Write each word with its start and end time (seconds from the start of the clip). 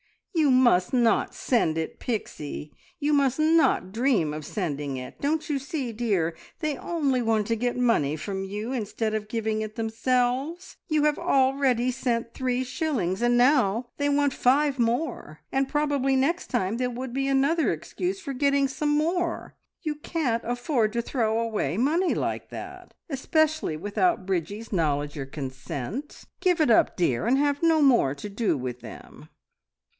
"You 0.33 0.49
must 0.49 0.93
not 0.93 1.35
send 1.35 1.77
it, 1.77 1.99
Pixie! 1.99 2.73
You 2.99 3.13
must 3.13 3.37
not 3.37 3.91
dream 3.91 4.33
of 4.33 4.43
sending 4.43 4.97
it. 4.97 5.21
Don't 5.21 5.47
you 5.47 5.59
see, 5.59 5.91
dear, 5.91 6.35
they 6.59 6.75
only 6.77 7.21
want 7.21 7.45
to 7.47 7.55
get 7.55 7.77
money 7.77 8.15
from 8.15 8.43
you 8.43 8.71
instead 8.73 9.13
of 9.13 9.27
giving 9.27 9.61
it 9.61 9.75
themselves? 9.75 10.77
You 10.87 11.03
have 11.03 11.19
already 11.19 11.91
sent 11.91 12.33
three 12.33 12.63
shillings, 12.63 13.21
and 13.21 13.37
now 13.37 13.89
they 13.97 14.09
want 14.09 14.33
five 14.33 14.79
more, 14.79 15.41
and 15.51 15.69
probably 15.69 16.15
next 16.15 16.47
time 16.47 16.77
there 16.77 16.89
would 16.89 17.13
be 17.13 17.27
another 17.27 17.71
excuse 17.71 18.19
for 18.19 18.33
getting 18.33 18.67
some 18.67 18.97
more. 18.97 19.55
You 19.83 19.93
can't 19.93 20.43
afford 20.43 20.93
to 20.93 21.03
throw 21.03 21.39
away 21.39 21.77
money 21.77 22.15
like 22.15 22.49
that, 22.49 22.95
especially 23.09 23.77
without 23.77 24.25
Bridgie's 24.25 24.73
knowledge 24.73 25.15
or 25.17 25.27
consent. 25.27 26.25
Give 26.39 26.59
it 26.59 26.71
up, 26.71 26.97
dear, 26.97 27.27
and 27.27 27.37
have 27.37 27.61
no 27.61 27.83
more 27.83 28.15
to 28.15 28.29
do 28.29 28.57
with 28.57 28.79
them." 28.79 29.29